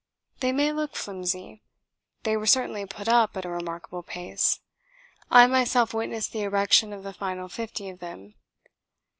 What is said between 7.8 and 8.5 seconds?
of them.